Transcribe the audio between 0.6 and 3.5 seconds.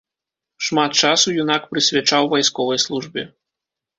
Шмат часу юнак прысвячаў вайсковай службе.